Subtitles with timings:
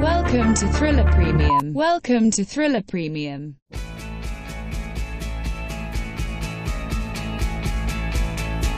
[0.00, 1.74] Welcome to Thriller Premium.
[1.74, 3.56] Welcome to Thriller Premium.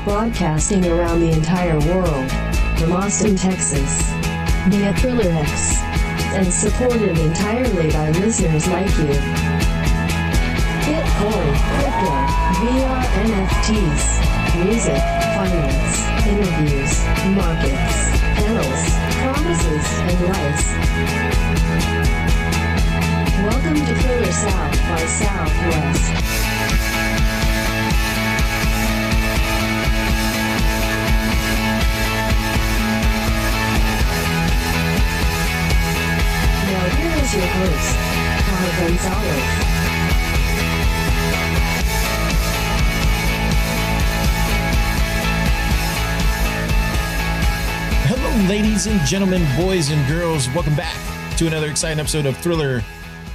[0.03, 2.29] Broadcasting around the entire world.
[2.77, 4.03] From Austin, Texas.
[4.67, 5.79] Via Thriller X.
[6.35, 9.15] And supported entirely by listeners like you.
[10.83, 12.19] Bitcoin, crypto,
[12.59, 15.03] VR NFTs, music,
[15.39, 17.05] finance, interviews,
[17.37, 20.67] markets, panels, promises, and lives.
[23.47, 26.13] Welcome to Thriller South by Southwest.
[36.67, 37.97] Now here is your host,
[38.45, 39.72] Carl Gonzalez.
[48.33, 50.49] Ladies and gentlemen, boys and girls.
[50.55, 50.97] Welcome back
[51.37, 52.83] to another exciting episode of Thriller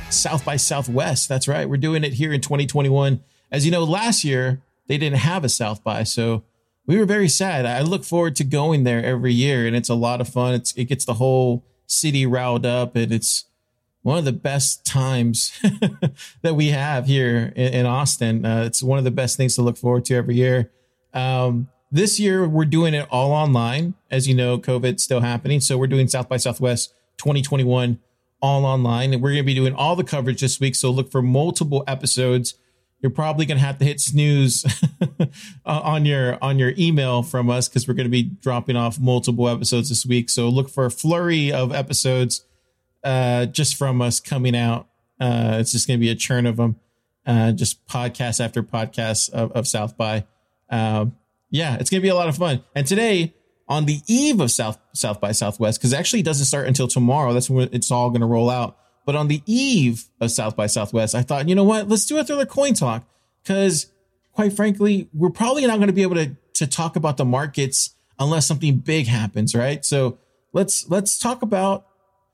[0.10, 1.30] South by Southwest.
[1.30, 1.70] That's right.
[1.70, 3.24] We're doing it here in 2021.
[3.52, 6.44] As you know, last year they didn't have a South by, so
[6.88, 7.68] we were very sad.
[7.68, 10.56] I look forward to going there every year, and it's a lot of fun.
[10.56, 13.46] It's, it gets the whole city riled up, and it's
[14.02, 15.58] one of the best times
[16.42, 18.44] that we have here in, in Austin.
[18.44, 20.72] Uh, it's one of the best things to look forward to every year.
[21.14, 23.96] Um, this year we're doing it all online.
[24.12, 25.60] As you know, COVID's still happening.
[25.60, 28.00] So we're doing South by Southwest 2021
[28.42, 29.14] all online.
[29.14, 30.76] And we're going to be doing all the coverage this week.
[30.76, 32.56] So look for multiple episodes.
[33.00, 34.66] You're probably going to have to hit snooze
[35.66, 39.48] on your on your email from us because we're going to be dropping off multiple
[39.48, 40.32] episodes this week.
[40.32, 42.44] So look for a flurry of episodes
[43.04, 44.88] uh, just from us coming out.
[45.20, 46.78] Uh, it's just going to be a churn of them,
[47.26, 50.26] uh, just podcast after podcast of, of South by.
[50.70, 51.16] Um,
[51.50, 52.64] yeah, it's to be a lot of fun.
[52.76, 53.34] And today,
[53.68, 57.34] on the eve of South South by Southwest, because actually it doesn't start until tomorrow.
[57.34, 58.78] That's when it's all to roll out.
[59.06, 61.88] But on the eve of South by Southwest, I thought, you know what?
[61.88, 63.06] Let's do a Thriller Coin Talk
[63.42, 63.92] because,
[64.34, 67.96] quite frankly, we're probably not going to be able to to talk about the markets
[68.20, 69.86] unless something big happens, right?
[69.86, 70.18] So
[70.54, 71.86] let's let's talk about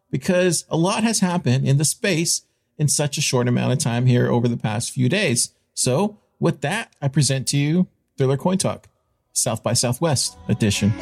[0.09, 2.43] because a lot has happened in the space
[2.77, 5.53] in such a short amount of time here over the past few days.
[5.73, 7.87] So with that, I present to you
[8.17, 8.87] Thriller Coin Talk.
[9.33, 10.93] South by Southwest edition.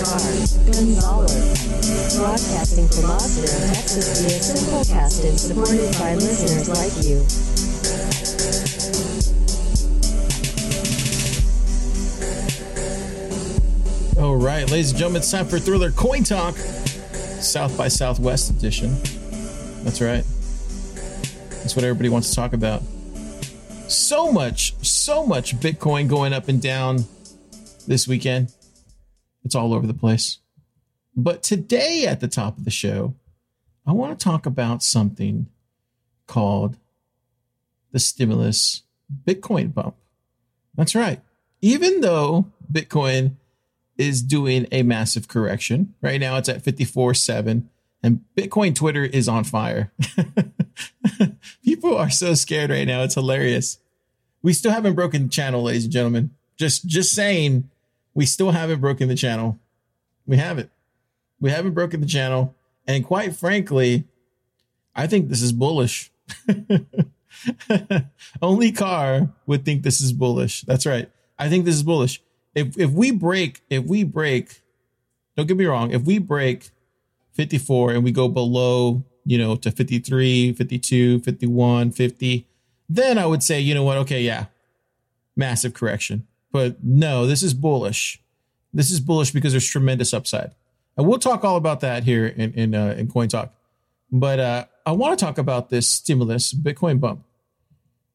[0.00, 0.56] Gonzalez.
[2.16, 3.44] Broadcasting from Austin,
[3.74, 7.20] Texas via Simplecast and supported by listeners like you.
[14.22, 18.96] All right, ladies and gentlemen, it's time for Thriller Coin Talk, South by Southwest edition.
[19.84, 20.24] That's right.
[21.60, 22.82] That's what everybody wants to talk about.
[23.88, 27.04] So much, so much Bitcoin going up and down
[27.86, 28.50] this weekend.
[29.44, 30.38] It's all over the place.
[31.16, 33.14] But today at the top of the show,
[33.86, 35.46] I want to talk about something
[36.26, 36.76] called
[37.92, 38.82] the stimulus
[39.26, 39.96] Bitcoin bump.
[40.74, 41.20] That's right.
[41.60, 43.36] Even though Bitcoin
[44.00, 45.94] is doing a massive correction.
[46.00, 47.64] Right now it's at 54.7
[48.02, 49.92] and Bitcoin Twitter is on fire.
[51.64, 53.02] People are so scared right now.
[53.02, 53.78] It's hilarious.
[54.42, 56.30] We still haven't broken the channel, ladies and gentlemen.
[56.56, 57.68] Just just saying,
[58.14, 59.58] we still haven't broken the channel.
[60.26, 60.70] We haven't.
[61.40, 62.54] We haven't broken the channel.
[62.86, 64.04] And quite frankly,
[64.94, 66.10] I think this is bullish.
[68.42, 70.62] Only Car would think this is bullish.
[70.62, 71.10] That's right.
[71.38, 72.22] I think this is bullish.
[72.54, 74.60] If if we break, if we break,
[75.36, 76.70] don't get me wrong, if we break
[77.32, 82.46] 54 and we go below, you know, to 53, 52, 51, 50,
[82.88, 84.46] then I would say, you know what, okay, yeah,
[85.36, 86.26] massive correction.
[86.52, 88.20] But no, this is bullish.
[88.72, 90.52] This is bullish because there's tremendous upside.
[90.96, 93.54] And we'll talk all about that here in in, uh, in Coin Talk.
[94.12, 97.24] But uh, I want to talk about this stimulus Bitcoin bump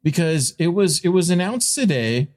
[0.04, 2.30] because it was it was announced today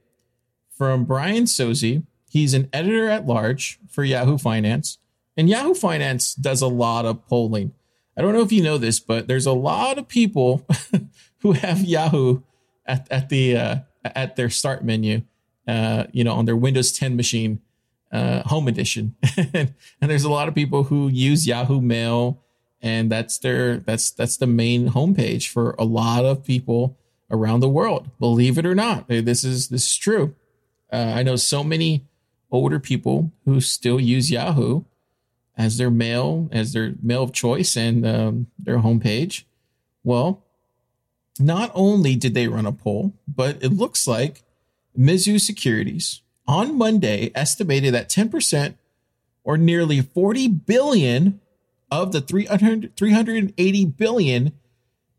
[0.71, 2.05] from Brian Sozzi.
[2.31, 4.99] He's an editor at large for Yahoo Finance,
[5.37, 7.73] and Yahoo Finance does a lot of polling.
[8.17, 10.67] I don't know if you know this, but there's a lot of people
[11.41, 12.43] who have Yahoo
[12.87, 15.23] at at the uh, at their start menu,
[15.69, 17.61] uh, you know, on their Windows 10 machine,
[18.11, 22.43] uh, Home Edition, and there's a lot of people who use Yahoo Mail
[22.81, 26.97] and that's their that's that's the main homepage for a lot of people
[27.31, 28.11] around the world.
[28.19, 30.35] Believe it or not, this is this is true.
[30.93, 32.06] Uh, I know so many
[32.50, 34.85] older people who still use Yahoo
[35.56, 39.44] as their mail as their mail of choice and um, their homepage.
[40.05, 40.44] Well,
[41.41, 44.43] not only did they run a poll, but it looks like
[44.99, 48.75] Mizuho Securities on Monday estimated that 10%
[49.45, 51.41] or nearly 40 billion
[51.91, 54.53] of the 300, 380 billion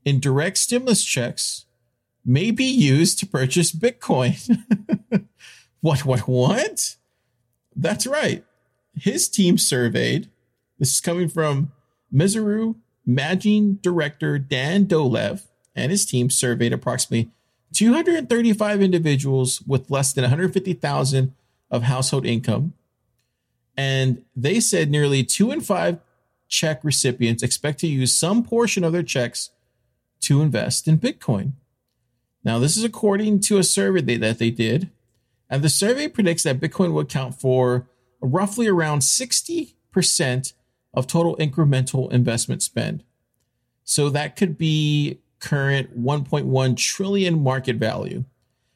[0.04, 1.66] in direct stimulus checks
[2.26, 4.60] may be used to purchase Bitcoin.
[5.82, 6.96] what, what, what?
[7.76, 8.44] That's right.
[8.94, 10.30] His team surveyed,
[10.78, 11.72] this is coming from
[12.14, 12.76] Mizuho
[13.06, 17.32] managing director Dan Dolev and his team surveyed approximately
[17.74, 21.34] 235 individuals with less than 150,000
[21.72, 22.74] of household income.
[23.78, 26.00] And they said nearly two in five
[26.48, 29.52] check recipients expect to use some portion of their checks
[30.22, 31.54] to invest in Bitcoin.
[32.44, 34.90] Now, this is according to a survey that they did.
[35.50, 37.88] And the survey predicts that Bitcoin will account for
[38.22, 40.54] roughly around 60%
[40.94, 43.04] of total incremental investment spend.
[43.84, 48.26] So that could be current 1.1 trillion market value.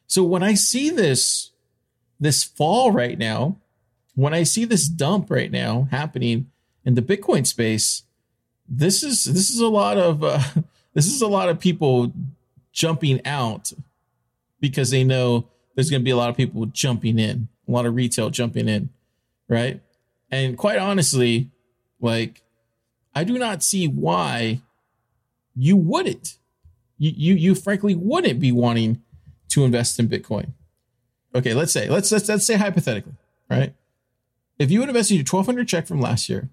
[0.06, 1.50] So when I see this
[2.20, 3.58] this fall right now,
[4.14, 6.50] when I see this dump right now happening
[6.84, 8.04] in the Bitcoin space,
[8.68, 10.40] this is this is a lot of uh,
[10.94, 12.12] this is a lot of people
[12.72, 13.72] jumping out
[14.60, 17.86] because they know there's going to be a lot of people jumping in, a lot
[17.86, 18.88] of retail jumping in,
[19.48, 19.80] right?
[20.30, 21.50] And quite honestly,
[22.00, 22.42] like
[23.14, 24.60] I do not see why
[25.54, 26.38] you wouldn't.
[27.10, 29.02] You you frankly wouldn't be wanting
[29.48, 30.52] to invest in Bitcoin.
[31.34, 33.14] Okay, let's say let's let's let's say hypothetically,
[33.50, 33.74] right?
[34.58, 36.48] If you would invest in your 1200 check from last year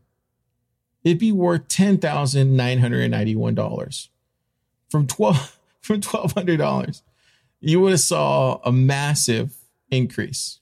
[1.04, 4.10] it'd be worth ten thousand nine hundred and ninety one dollars
[4.90, 7.04] from twelve from twelve hundred dollars.
[7.60, 9.56] You would have saw a massive
[9.92, 10.60] increase.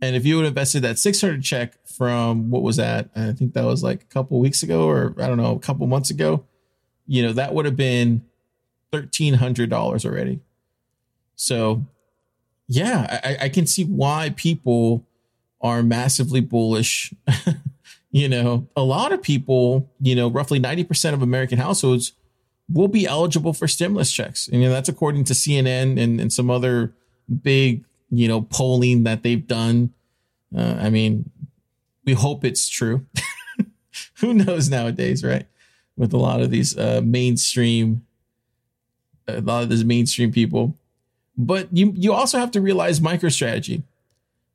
[0.00, 3.10] And if you would have invested that 600 check from what was that?
[3.16, 5.84] I think that was like a couple weeks ago, or I don't know, a couple
[5.88, 6.44] months ago.
[7.08, 8.24] You know, that would have been
[8.92, 10.40] $1,300 already.
[11.36, 11.86] So,
[12.66, 15.04] yeah, I, I can see why people
[15.60, 17.12] are massively bullish
[18.10, 22.12] you know, a lot of people, you know, roughly 90% of American households
[22.70, 24.48] will be eligible for stimulus checks.
[24.48, 26.94] And you know, that's according to CNN and, and some other
[27.42, 29.92] big, you know, polling that they've done.
[30.56, 31.30] Uh, I mean,
[32.04, 33.06] we hope it's true.
[34.20, 35.46] Who knows nowadays, right?
[35.96, 38.06] With a lot of these uh, mainstream,
[39.28, 40.74] a lot of these mainstream people.
[41.36, 43.82] But you you also have to realize MicroStrategy.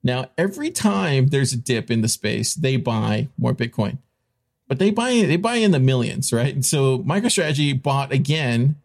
[0.03, 3.99] Now, every time there's a dip in the space, they buy more Bitcoin,
[4.67, 6.53] but they buy they buy in the millions, right?
[6.53, 8.75] And so MicroStrategy bought again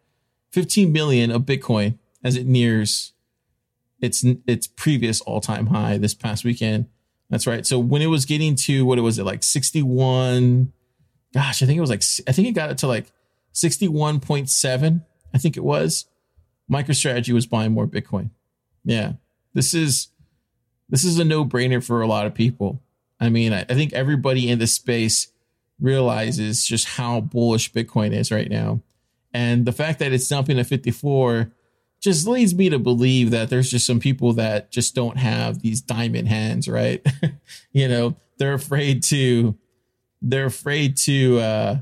[0.51, 3.13] 15 million of Bitcoin as it nears
[4.01, 6.85] its its previous all time high this past weekend.
[7.29, 7.65] That's right.
[7.65, 10.71] So when it was getting to what it was, it like 61.
[11.33, 13.11] Gosh, I think it was like I think it got it to like
[13.53, 15.01] 61.7.
[15.33, 16.05] I think it was.
[16.71, 18.29] MicroStrategy was buying more Bitcoin.
[18.83, 19.13] Yeah,
[19.53, 20.09] this is
[20.89, 22.81] this is a no brainer for a lot of people.
[23.19, 25.31] I mean, I, I think everybody in this space
[25.79, 28.81] realizes just how bullish Bitcoin is right now.
[29.33, 31.51] And the fact that it's dumping at 54
[32.01, 35.81] just leads me to believe that there's just some people that just don't have these
[35.81, 37.05] diamond hands, right?
[37.71, 39.55] you know, they're afraid to
[40.21, 41.77] they're afraid to uh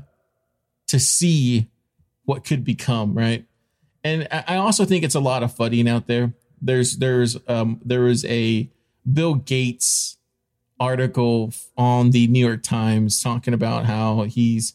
[0.88, 1.68] to see
[2.28, 3.46] what could become, right?
[4.04, 6.34] And I also think it's a lot of fudding out there.
[6.60, 8.68] There's there's um there was a
[9.10, 10.18] Bill Gates
[10.78, 14.74] article on the New York Times talking about how he's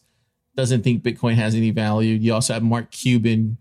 [0.56, 2.14] doesn't think Bitcoin has any value.
[2.14, 3.58] You also have Mark Cuban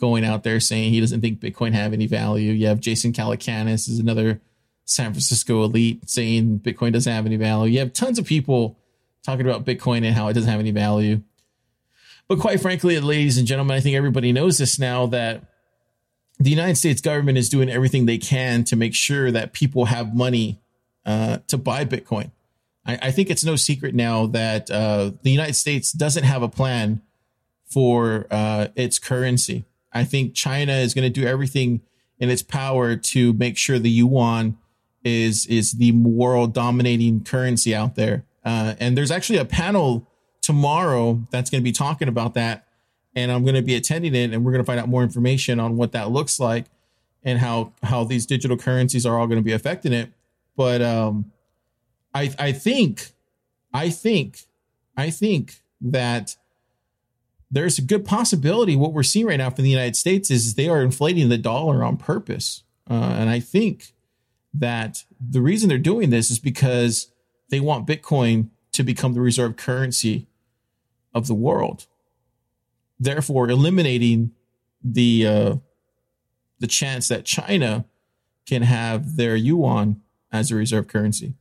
[0.00, 2.50] going out there saying he doesn't think Bitcoin have any value.
[2.50, 4.40] You have Jason Calacanis is another
[4.86, 7.74] San Francisco elite saying Bitcoin doesn't have any value.
[7.74, 8.76] You have tons of people
[9.22, 11.22] talking about Bitcoin and how it doesn't have any value.
[12.28, 15.42] But quite frankly, ladies and gentlemen, I think everybody knows this now that
[16.38, 20.14] the United States government is doing everything they can to make sure that people have
[20.14, 20.60] money
[21.04, 22.30] uh, to buy Bitcoin.
[22.84, 26.48] I, I, think it's no secret now that uh, the United States doesn't have a
[26.48, 27.00] plan
[27.64, 29.64] for uh, its currency.
[29.92, 31.80] I think China is going to do everything
[32.18, 34.58] in its power to make sure the yuan
[35.04, 38.24] is is the world dominating currency out there.
[38.44, 40.08] Uh, and there's actually a panel
[40.46, 42.68] tomorrow that's going to be talking about that,
[43.16, 45.58] and I'm going to be attending it, and we're going to find out more information
[45.58, 46.66] on what that looks like
[47.24, 50.12] and how how these digital currencies are all going to be affecting it.
[50.54, 51.32] But um,
[52.14, 53.10] I I think
[53.74, 54.42] I think
[54.96, 56.36] I think that
[57.50, 60.68] there's a good possibility what we're seeing right now from the United States is they
[60.68, 62.62] are inflating the dollar on purpose.
[62.88, 63.92] Uh, and I think
[64.54, 67.08] that the reason they're doing this is because
[67.50, 70.28] they want Bitcoin to become the reserve currency
[71.16, 71.86] of the world,
[73.00, 74.32] therefore eliminating
[74.84, 75.56] the uh,
[76.60, 77.86] the chance that China
[78.46, 81.34] can have their yuan as a reserve currency.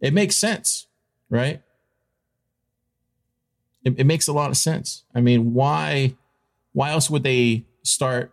[0.00, 0.86] It makes sense,
[1.28, 1.60] right?
[3.84, 5.04] It, it makes a lot of sense.
[5.14, 6.16] I mean, why
[6.72, 8.32] why else would they start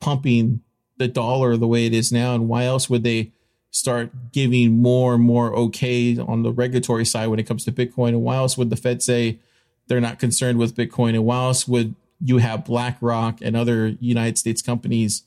[0.00, 0.60] pumping
[0.96, 3.30] the dollar the way it is now, and why else would they
[3.70, 8.08] start giving more and more okay on the regulatory side when it comes to Bitcoin?
[8.08, 9.38] And why else would the Fed say
[9.86, 11.10] they're not concerned with Bitcoin?
[11.10, 15.24] And why else would you have BlackRock and other United States companies,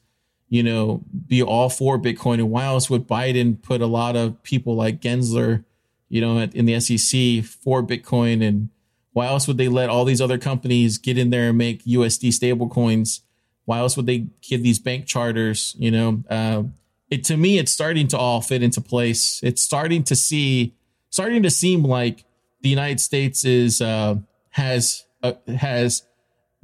[0.50, 2.36] you know, be all for Bitcoin?
[2.36, 5.64] And why else would Biden put a lot of people like Gensler,
[6.10, 8.70] you know, in the SEC for Bitcoin and
[9.18, 12.32] why else would they let all these other companies get in there and make USD
[12.32, 13.22] stable coins?
[13.66, 15.76] Why else would they give these bank charters?
[15.80, 16.64] You know, uh,
[17.10, 19.40] it to me, it's starting to all fit into place.
[19.42, 20.76] It's starting to see,
[21.10, 22.26] starting to seem like
[22.62, 24.18] the United States is uh,
[24.58, 26.02] has uh, has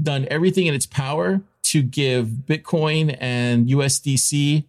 [0.01, 4.65] done everything in its power to give Bitcoin and USDC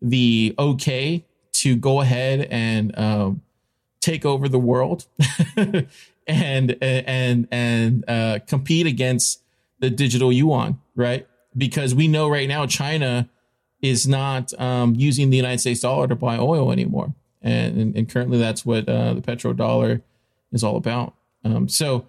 [0.00, 3.42] the okay to go ahead and um,
[4.00, 5.06] take over the world.
[6.26, 9.42] and and and uh, compete against
[9.80, 11.26] the digital yuan, right?
[11.54, 13.28] Because we know right now China
[13.82, 17.12] is not um, using the United States dollar to buy oil anymore,
[17.42, 20.00] and and, and currently that's what uh, the petrodollar
[20.52, 21.14] is all about.
[21.44, 22.06] Um, so.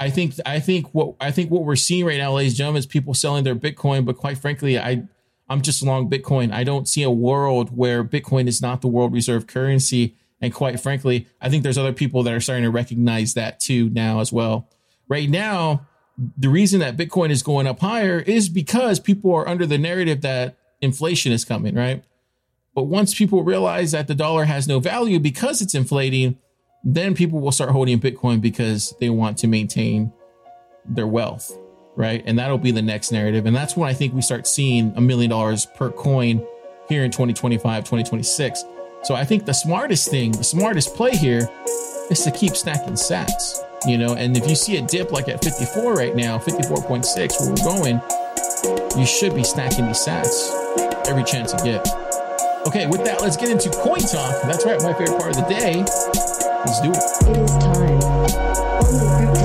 [0.00, 2.80] I think I think what I think what we're seeing right now, ladies and gentlemen,
[2.80, 4.04] is people selling their Bitcoin.
[4.04, 5.04] But quite frankly, I
[5.48, 6.52] I'm just along Bitcoin.
[6.52, 10.80] I don't see a world where Bitcoin is not the world reserve currency and quite
[10.80, 14.32] frankly, I think there's other people that are starting to recognize that too now as
[14.32, 14.68] well.
[15.08, 15.86] Right now,
[16.36, 20.22] the reason that Bitcoin is going up higher is because people are under the narrative
[20.22, 22.04] that inflation is coming, right?
[22.74, 26.38] But once people realize that the dollar has no value because it's inflating,
[26.82, 30.12] then people will start holding Bitcoin because they want to maintain
[30.84, 31.56] their wealth,
[31.96, 32.22] right?
[32.26, 33.46] And that'll be the next narrative.
[33.46, 36.44] And that's when I think we start seeing a million dollars per coin
[36.88, 38.64] here in 2025, 2026.
[39.02, 41.48] So I think the smartest thing, the smartest play here
[42.10, 45.42] is to keep stacking sats, you know, and if you see a dip like at
[45.42, 48.00] 54 right now, 54.6 where we're going,
[48.98, 50.50] you should be stacking these sats
[51.06, 51.86] every chance you get.
[52.66, 54.42] Okay, with that, let's get into coin talk.
[54.42, 56.29] That's right, my favorite part of the day.
[56.66, 56.96] Let's do it.
[57.30, 59.39] It is time.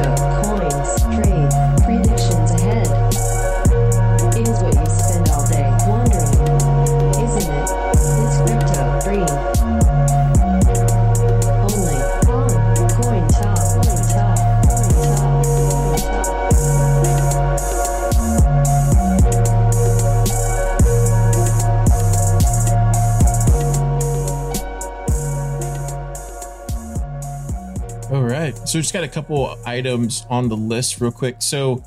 [28.75, 31.37] So just got a couple items on the list real quick.
[31.39, 31.81] So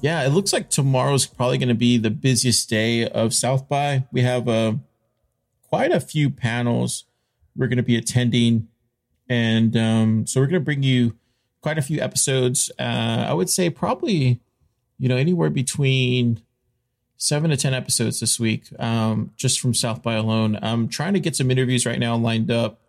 [0.00, 4.06] yeah, it looks like tomorrow's probably going to be the busiest day of South by.
[4.10, 4.72] We have uh,
[5.62, 7.04] quite a few panels
[7.54, 8.66] we're going to be attending.
[9.28, 11.14] And um, so we're going to bring you
[11.60, 12.72] quite a few episodes.
[12.76, 14.40] Uh, I would say probably,
[14.98, 16.42] you know, anywhere between
[17.18, 20.58] seven to 10 episodes this week, um, just from South by alone.
[20.60, 22.81] I'm trying to get some interviews right now lined up.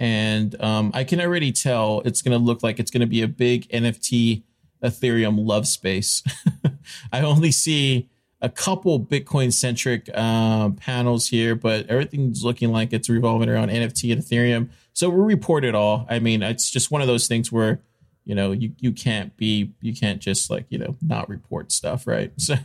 [0.00, 3.20] And um, I can already tell it's going to look like it's going to be
[3.20, 4.42] a big NFT
[4.82, 6.22] Ethereum love space.
[7.12, 8.08] I only see
[8.40, 14.10] a couple Bitcoin centric uh, panels here, but everything's looking like it's revolving around NFT
[14.10, 14.70] and Ethereum.
[14.94, 16.06] So we'll report it all.
[16.08, 17.82] I mean, it's just one of those things where
[18.24, 22.06] you know you you can't be you can't just like you know not report stuff,
[22.06, 22.32] right?
[22.38, 22.56] So.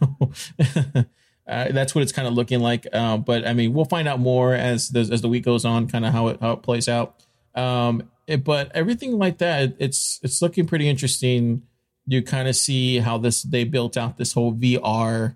[1.47, 4.19] Uh, that's what it's kind of looking like, um, but I mean, we'll find out
[4.19, 6.89] more as the, as the week goes on, kind of how it how it plays
[6.89, 7.23] out.
[7.55, 11.63] Um, it, but everything like that, it's it's looking pretty interesting.
[12.07, 15.35] You kind of see how this they built out this whole VR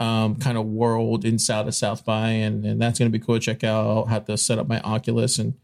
[0.00, 3.36] um, kind of world inside of South by, and, and that's going to be cool
[3.36, 3.86] to check out.
[3.86, 5.54] I'll have to set up my Oculus and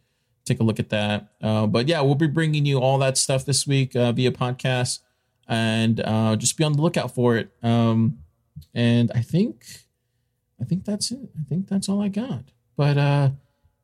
[0.45, 1.29] take a look at that.
[1.43, 5.01] Uh, but yeah, we'll be bringing you all that stuff this week uh, via podcast,
[5.49, 7.51] and uh, just be on the lookout for it.
[7.63, 8.19] Um,
[8.75, 9.65] and I think,
[10.61, 11.31] I think that's it.
[11.41, 12.45] I think that's all I got.
[12.77, 13.31] But uh,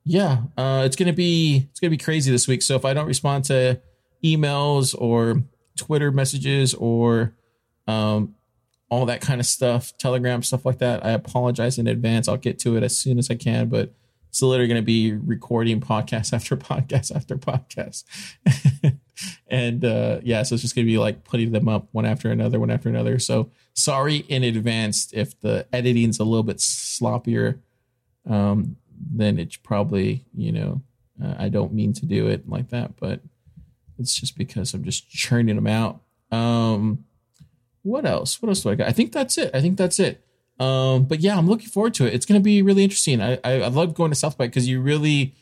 [0.04, 2.62] yeah, uh, it's gonna be it's gonna be crazy this week.
[2.62, 3.80] So if I don't respond to
[4.24, 5.42] emails or
[5.76, 7.34] Twitter messages or
[7.86, 8.34] um,
[8.88, 11.04] all that kind of stuff, Telegram stuff like that.
[11.04, 12.28] I apologize in advance.
[12.28, 13.92] I'll get to it as soon as I can, but
[14.28, 18.04] it's literally going to be recording podcast after podcast after podcast.
[19.48, 22.30] and uh, yeah, so it's just going to be like putting them up one after
[22.30, 23.18] another, one after another.
[23.18, 27.60] So sorry in advance if the editing's a little bit sloppier.
[28.28, 28.76] Um,
[29.10, 30.82] then it's probably, you know,
[31.22, 33.20] uh, I don't mean to do it like that, but
[33.98, 36.00] it's just because I'm just churning them out.
[36.30, 37.04] Um,
[37.82, 38.40] what else?
[38.40, 38.88] What else do I got?
[38.88, 39.50] I think that's it.
[39.54, 40.24] I think that's it.
[40.58, 42.14] Um, but yeah, I'm looking forward to it.
[42.14, 43.20] It's going to be really interesting.
[43.20, 45.34] I, I, I love going to South by because you really,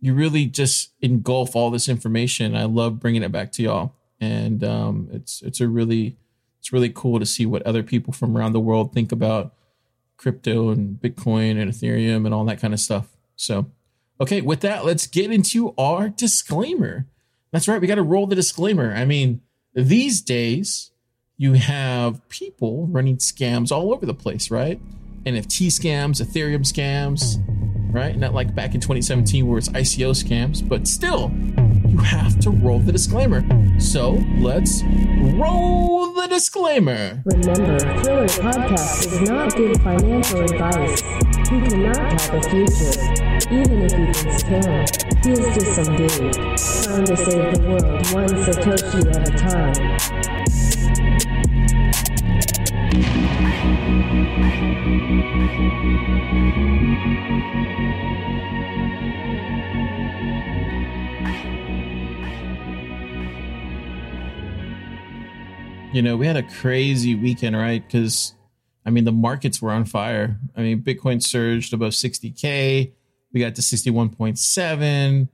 [0.00, 2.54] you really just engulf all this information.
[2.54, 6.16] I love bringing it back to y'all, and um, it's it's a really
[6.60, 9.54] it's really cool to see what other people from around the world think about
[10.18, 13.16] crypto and Bitcoin and Ethereum and all that kind of stuff.
[13.36, 13.70] So,
[14.20, 17.06] okay, with that, let's get into our disclaimer.
[17.52, 18.92] That's right, we got to roll the disclaimer.
[18.92, 19.40] I mean,
[19.74, 20.90] these days
[21.38, 24.78] you have people running scams all over the place, right?
[25.24, 27.42] NFT scams, Ethereum scams,
[27.94, 28.16] right?
[28.16, 31.30] Not like back in 2017 where it's ICO scams, but still,
[31.88, 33.40] you have to roll the disclaimer.
[33.78, 37.22] So let's roll the disclaimer.
[37.24, 41.00] Remember, Thriller Podcast does not give financial advice.
[41.48, 43.00] He cannot have a future,
[43.50, 44.86] even if he thinks can.
[45.22, 49.98] He is just some dude, trying to save the world one Satoshi at a time.
[65.92, 67.82] You know, we had a crazy weekend, right?
[67.82, 68.34] Because,
[68.84, 70.38] I mean, the markets were on fire.
[70.54, 72.92] I mean, Bitcoin surged above 60K.
[73.32, 75.28] We got to 61.7.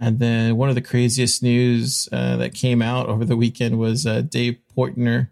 [0.00, 4.06] And then one of the craziest news uh, that came out over the weekend was
[4.06, 5.28] uh, Dave Portnoy.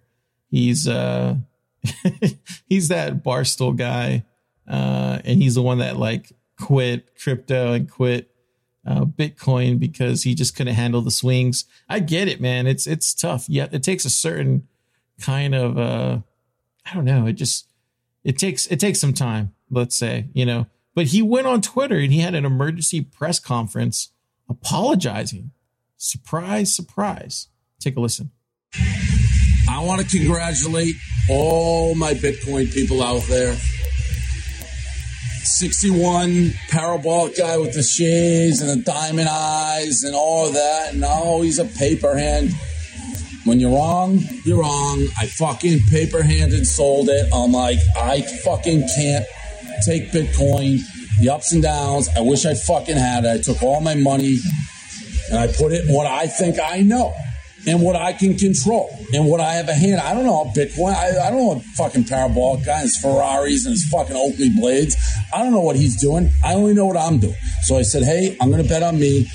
[0.50, 1.36] He's uh,
[2.66, 4.24] he's that barstool guy,
[4.68, 8.30] uh, and he's the one that like quit crypto and quit
[8.88, 11.66] uh, Bitcoin because he just couldn't handle the swings.
[11.88, 12.66] I get it, man.
[12.66, 13.48] It's it's tough.
[13.48, 14.66] Yeah, it takes a certain
[15.20, 16.20] kind of uh,
[16.86, 17.26] I don't know.
[17.26, 17.66] It just
[18.24, 19.52] it takes it takes some time.
[19.70, 20.66] Let's say you know.
[20.94, 24.10] But he went on Twitter and he had an emergency press conference
[24.48, 25.52] apologizing.
[25.96, 27.48] Surprise, surprise.
[27.78, 28.30] Take a listen.
[29.68, 30.94] I want to congratulate
[31.28, 33.54] all my Bitcoin people out there.
[35.48, 40.94] 61 parabolic guy with the shades and the diamond eyes and all that.
[40.94, 42.52] And oh, he's a paper hand.
[43.44, 45.06] When you're wrong, you're wrong.
[45.18, 47.28] I fucking paper handed sold it.
[47.32, 49.24] I'm like, I fucking can't
[49.84, 50.80] take Bitcoin,
[51.20, 52.08] the ups and downs.
[52.16, 53.28] I wish I fucking had it.
[53.28, 54.38] I took all my money
[55.30, 57.14] and I put it in what I think I know
[57.68, 60.00] and what I can control and what I have a hand.
[60.00, 60.94] I don't know Bitcoin.
[60.94, 64.96] I, I don't know what fucking parabolic guy, his Ferraris and his fucking Oakley blades.
[65.34, 66.30] I don't know what he's doing.
[66.42, 67.36] I only know what I'm doing.
[67.64, 69.26] So I said, hey, I'm going to bet on me.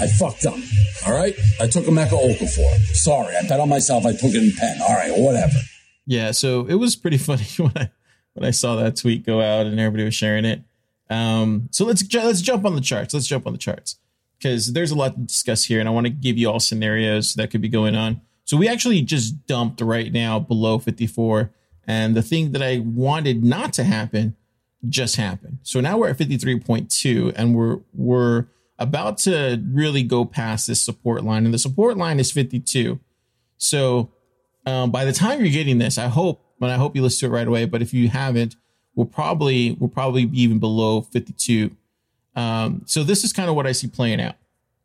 [0.00, 0.58] I fucked up.
[1.06, 1.34] All right.
[1.60, 2.96] I took a Mecca Oka for it.
[2.96, 3.36] Sorry.
[3.36, 4.04] I bet on myself.
[4.04, 4.80] I took it in pen.
[4.82, 5.12] All right.
[5.14, 5.58] Whatever.
[6.06, 6.32] Yeah.
[6.32, 7.90] So it was pretty funny when I
[8.32, 10.62] when I saw that tweet go out and everybody was sharing it.
[11.10, 13.12] Um, so let's let's jump on the charts.
[13.12, 13.99] Let's jump on the charts
[14.40, 17.34] because there's a lot to discuss here, and I want to give you all scenarios
[17.34, 18.22] that could be going on.
[18.44, 21.52] So we actually just dumped right now below 54,
[21.86, 24.36] and the thing that I wanted not to happen
[24.88, 25.58] just happened.
[25.62, 28.46] So now we're at 53.2, and we're we're
[28.78, 32.98] about to really go past this support line, and the support line is 52.
[33.58, 34.10] So
[34.64, 37.34] um, by the time you're getting this, I hope but I hope you listen to
[37.34, 37.64] it right away.
[37.66, 38.56] But if you haven't,
[38.94, 41.76] we'll probably we'll probably be even below 52.
[42.36, 44.36] Um, so this is kind of what I see playing out.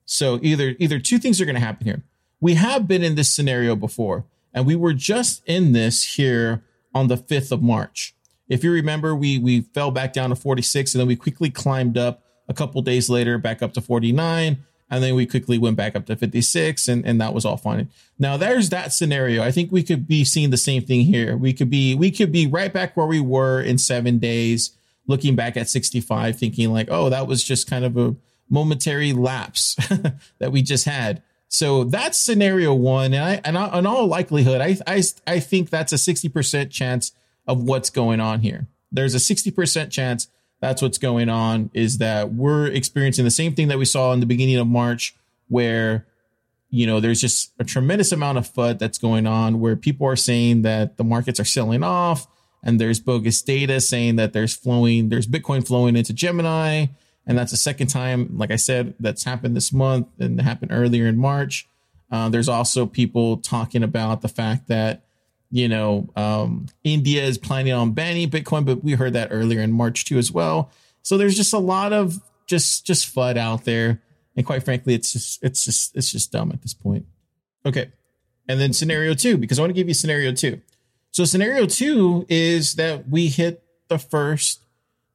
[0.05, 2.03] So either either two things are going to happen here.
[2.39, 7.07] We have been in this scenario before, and we were just in this here on
[7.07, 8.15] the 5th of March.
[8.47, 11.97] If you remember, we we fell back down to 46, and then we quickly climbed
[11.97, 14.57] up a couple days later back up to 49
[14.89, 17.89] and then we quickly went back up to 56 and, and that was all fine
[18.19, 21.53] now there's that scenario i think we could be seeing the same thing here we
[21.53, 24.75] could be we could be right back where we were in seven days
[25.07, 28.15] looking back at 65 thinking like oh that was just kind of a
[28.49, 29.75] momentary lapse
[30.39, 31.23] that we just had.
[31.47, 33.13] So that's scenario one.
[33.13, 37.11] And i and I, in all likelihood I, I i think that's a 60% chance
[37.47, 38.67] of what's going on here.
[38.91, 40.27] There's a 60% chance
[40.61, 44.19] that's what's going on is that we're experiencing the same thing that we saw in
[44.19, 45.15] the beginning of March,
[45.47, 46.07] where
[46.69, 50.15] you know there's just a tremendous amount of FUD that's going on, where people are
[50.15, 52.27] saying that the markets are selling off,
[52.65, 56.87] and there's bogus data saying that there's flowing, there's Bitcoin flowing into Gemini,
[57.25, 61.07] and that's the second time, like I said, that's happened this month and happened earlier
[61.07, 61.67] in March.
[62.11, 65.05] Uh, there's also people talking about the fact that
[65.51, 69.71] you know, um, India is planning on banning Bitcoin, but we heard that earlier in
[69.71, 70.71] March too as well.
[71.01, 74.01] So there's just a lot of just just FUD out there,
[74.35, 77.05] and quite frankly, it's just it's just it's just dumb at this point.
[77.65, 77.91] Okay,
[78.49, 80.61] and then scenario two, because I want to give you scenario two.
[81.15, 84.65] So scenario two is that we hit the first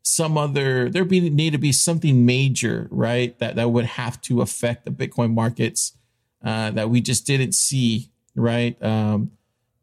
[0.03, 3.39] some other there be need to be something major, right?
[3.39, 5.97] That that would have to affect the Bitcoin markets
[6.43, 8.81] uh, that we just didn't see, right?
[8.83, 9.33] Um,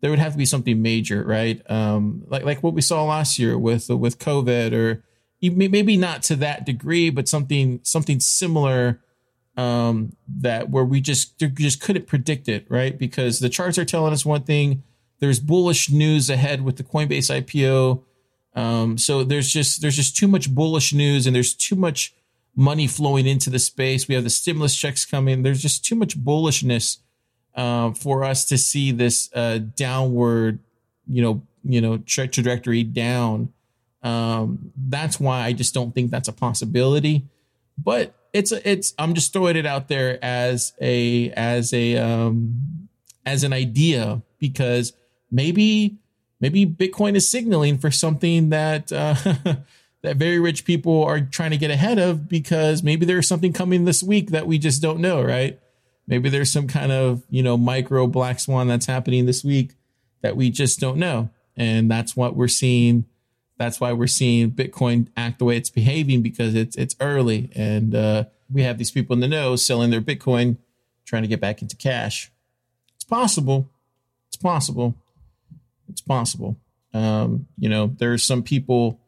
[0.01, 1.62] there would have to be something major, right?
[1.69, 5.03] Um, like like what we saw last year with with COVID, or
[5.41, 9.01] maybe not to that degree, but something something similar
[9.55, 12.97] um, that where we just just couldn't predict it, right?
[12.97, 14.83] Because the charts are telling us one thing,
[15.19, 18.03] there's bullish news ahead with the Coinbase IPO.
[18.53, 22.13] Um, so there's just there's just too much bullish news and there's too much
[22.55, 24.07] money flowing into the space.
[24.07, 25.43] We have the stimulus checks coming.
[25.43, 26.97] There's just too much bullishness
[27.57, 30.59] uh, for us to see this uh, downward,
[31.09, 33.51] you know, you know, tra- trajectory down.
[34.03, 37.25] Um, that's why I just don't think that's a possibility.
[37.77, 42.89] But it's it's I'm just throwing it out there as a as a um,
[43.25, 44.93] as an idea because
[45.31, 45.97] maybe
[46.39, 49.15] maybe Bitcoin is signaling for something that uh,
[50.03, 53.85] that very rich people are trying to get ahead of because maybe there's something coming
[53.85, 55.59] this week that we just don't know, right?
[56.07, 59.75] Maybe there's some kind of you know micro black swan that's happening this week
[60.21, 63.05] that we just don't know, and that's what we're seeing.
[63.57, 67.93] That's why we're seeing Bitcoin act the way it's behaving because it's it's early, and
[67.93, 70.57] uh, we have these people in the know selling their Bitcoin,
[71.05, 72.31] trying to get back into cash.
[72.95, 73.69] It's possible.
[74.27, 74.95] It's possible
[75.89, 76.57] it's possible.
[76.93, 78.99] Um, you know, there's some people.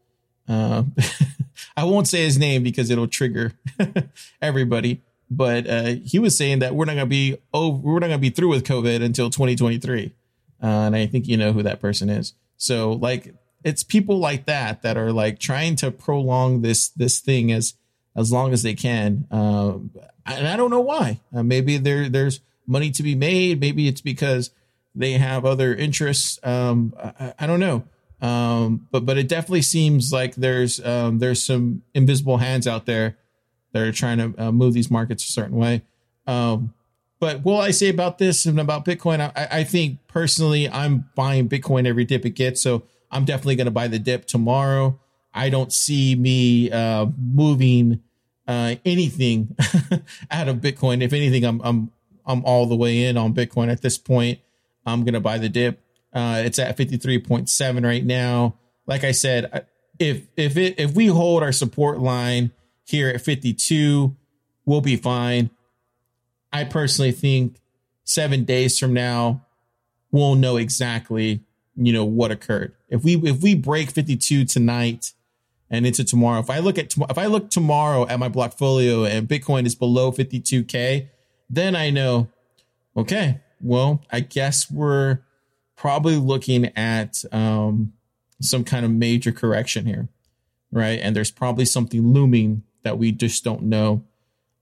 [0.47, 0.83] Uh,
[1.77, 3.53] I won't say his name because it'll trigger
[4.41, 5.01] everybody.
[5.31, 8.31] But uh, he was saying that we're not gonna be oh we're not gonna be
[8.31, 10.13] through with COVID until 2023,
[10.61, 12.33] uh, and I think you know who that person is.
[12.57, 17.51] So like it's people like that that are like trying to prolong this this thing
[17.51, 17.75] as
[18.15, 19.27] as long as they can.
[19.29, 19.77] Uh,
[20.25, 21.19] and I don't know why.
[21.33, 23.59] Uh, maybe there there's money to be made.
[23.59, 24.51] Maybe it's because
[24.95, 26.39] they have other interests.
[26.43, 27.83] Um, I, I don't know.
[28.21, 33.17] Um, but but it definitely seems like there's um, there's some invisible hands out there
[33.71, 35.83] that are trying to uh, move these markets a certain way.
[36.27, 36.73] Um,
[37.19, 41.49] but what I say about this and about Bitcoin, I, I think personally, I'm buying
[41.49, 42.61] Bitcoin every dip it gets.
[42.61, 44.99] So I'm definitely going to buy the dip tomorrow.
[45.33, 48.01] I don't see me uh, moving
[48.47, 49.55] uh, anything
[50.31, 51.03] out of Bitcoin.
[51.03, 51.91] If anything, I'm I'm
[52.25, 54.39] I'm all the way in on Bitcoin at this point.
[54.85, 55.81] I'm going to buy the dip.
[56.13, 58.55] Uh, it's at 53.7 right now.
[58.87, 59.67] Like I said,
[59.99, 62.51] if if it if we hold our support line
[62.89, 64.15] here at 52,
[64.65, 65.49] we'll be fine.
[66.51, 67.57] I personally think
[68.03, 69.45] seven days from now,
[70.11, 71.41] we'll know exactly,
[71.75, 72.73] you know, what occurred.
[72.87, 75.13] If we if we break 52 tonight
[75.69, 79.27] and into tomorrow, if I look at if I look tomorrow at my Blockfolio and
[79.27, 81.07] Bitcoin is below 52k,
[81.49, 82.27] then I know,
[82.97, 85.19] okay, well, I guess we're
[85.75, 87.93] probably looking at um,
[88.41, 90.09] some kind of major correction here,
[90.71, 90.99] right?
[91.01, 94.03] And there's probably something looming that we just don't know.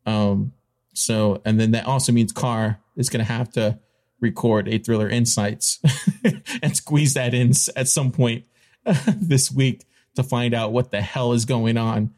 [0.06, 0.52] Um,
[0.94, 3.80] so, and then that also means Car is going to have to
[4.20, 5.80] record a Thriller Insights
[6.62, 8.44] and squeeze that in at some point
[9.16, 9.86] this week
[10.16, 12.13] to find out what the hell is going on.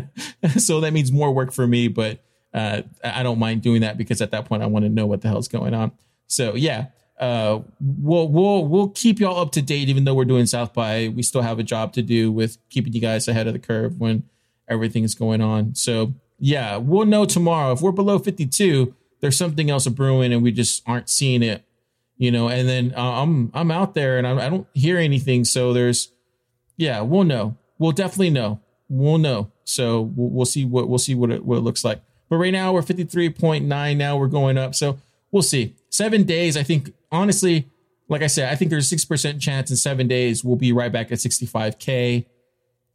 [0.58, 4.20] so that means more work for me, but uh, I don't mind doing that because
[4.20, 5.92] at that point I want to know what the hell is going on.
[6.26, 6.86] So yeah,
[7.20, 11.06] uh, we'll we'll we'll keep y'all up to date, even though we're doing South by.
[11.14, 14.00] We still have a job to do with keeping you guys ahead of the curve
[14.00, 14.24] when
[14.68, 15.74] everything is going on.
[15.74, 17.72] So yeah, we'll know tomorrow.
[17.72, 21.64] If we're below 52, there's something else brewing and we just aren't seeing it,
[22.16, 22.48] you know.
[22.48, 25.44] And then uh, I'm I'm out there and I, I don't hear anything.
[25.44, 26.10] So there's,
[26.76, 27.56] yeah, we'll know.
[27.78, 28.60] We'll definitely know.
[28.88, 29.52] We'll know.
[29.64, 32.02] So we'll, we'll see what we'll see what it, what it looks like.
[32.28, 33.96] But right now we're 53.9.
[33.96, 34.74] Now we're going up.
[34.74, 34.98] So
[35.30, 35.76] we'll see.
[35.90, 36.56] Seven days.
[36.56, 37.68] I think honestly,
[38.08, 40.72] like I said, I think there's a six percent chance in seven days we'll be
[40.72, 42.26] right back at 65k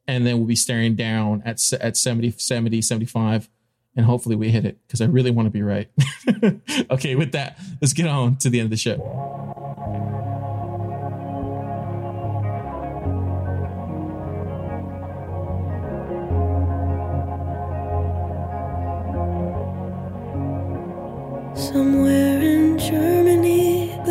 [0.08, 3.50] and then we'll be staring down at at 70 70 75
[3.96, 5.90] and hopefully we hit it because i really want to be right.
[6.90, 8.98] Okay with that let's get on to the end of the show.
[21.56, 23.17] Somewhere in germany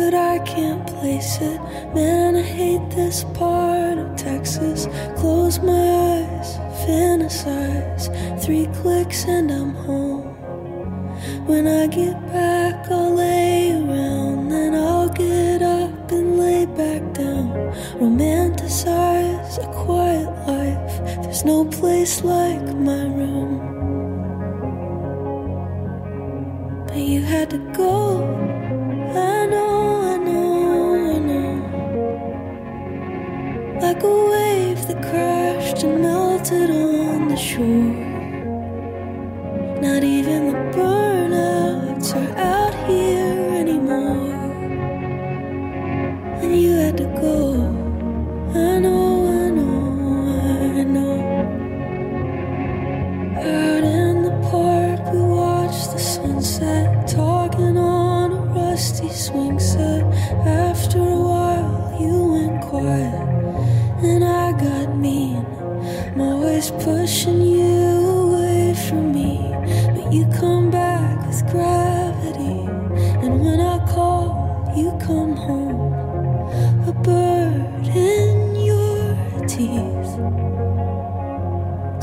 [0.07, 1.59] but i can't place it.
[1.93, 4.87] Man i hate this part of texas.
[5.17, 6.49] Close my eyes
[6.85, 8.05] fantasize.
[8.41, 10.23] Three clicks and i'm home.
[11.45, 14.47] When i get back i'll lay around.
[14.47, 17.49] Then i'll get up and lay back down.
[17.99, 20.93] Romanticize a quiet life.
[21.23, 23.51] There's no place like my room.
[26.87, 27.66] But you had to
[35.85, 37.86] melted on the shore.
[72.49, 75.93] And when I call, you come home,
[76.87, 79.15] a bird in your
[79.47, 80.11] teeth.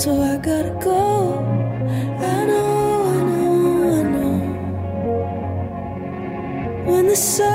[0.00, 1.38] So I gotta go.
[2.18, 4.36] I know, I know, I know.
[6.86, 7.53] When the sirens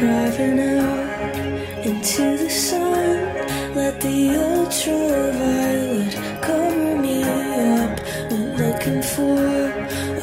[0.00, 1.36] Driving out
[1.84, 3.18] into the sun.
[3.74, 8.00] Let the ultraviolet cover me up.
[8.30, 9.36] Went looking for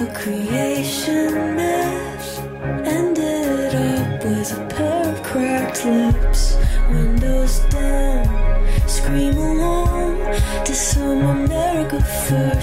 [0.04, 2.40] a creation myth.
[2.88, 6.58] Ended up with a pair of cracked lips.
[6.90, 10.18] Windows down, scream along
[10.66, 12.57] to some America First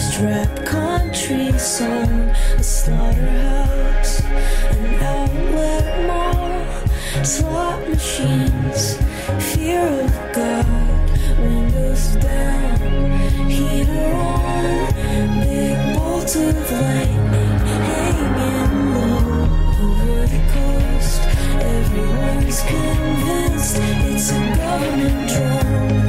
[21.66, 26.03] Everyone's convinced it's a government drone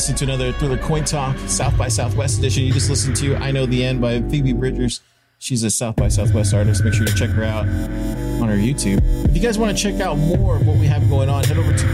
[0.00, 2.64] listening to another Thriller Coin Talk South by Southwest edition.
[2.64, 5.02] You just listened to I Know the End by Phoebe Bridgers.
[5.38, 6.82] She's a South by Southwest artist.
[6.82, 9.02] Make sure to check her out on her YouTube.
[9.28, 11.58] If you guys want to check out more of what we have going on, head
[11.58, 11.86] over to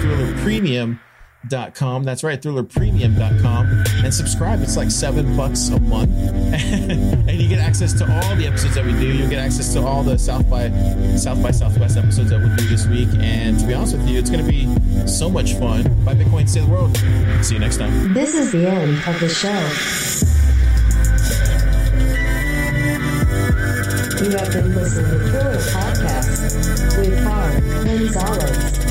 [1.48, 2.04] thrillerpremium.com.
[2.04, 4.62] That's right, thrillerpremium.com and subscribe.
[4.62, 6.10] It's like seven bucks a month.
[6.52, 9.12] and you get access to all the episodes that we do.
[9.12, 10.70] You'll get access to all the South by
[11.16, 13.08] South by Southwest episodes that we'll do this week.
[13.18, 14.66] And to be honest with you, it's going to be
[15.06, 15.82] so much fun.
[16.04, 16.96] Buy Bitcoin, save the world.
[17.44, 18.12] See you next time.
[18.12, 19.50] This is the end of the show.
[24.16, 28.85] You have been listening to Thriller Podcast with Carr Gonzalez.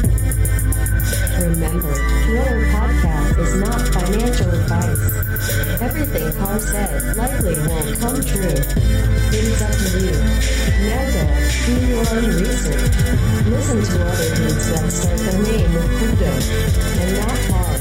[1.45, 4.97] Remember, Thriller Podcast is not financial advice.
[5.79, 8.49] Everything Carr said likely won't come true.
[8.49, 10.17] It is up to you.
[10.89, 11.21] Now go,
[11.65, 12.97] do your own research.
[13.45, 17.79] Listen to other dudes that start their name with crypto and not hard.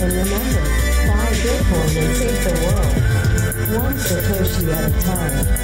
[0.00, 0.64] And remember,
[1.12, 2.96] buy Bitcoin and save the world.
[3.84, 5.56] One Satoshi at a time.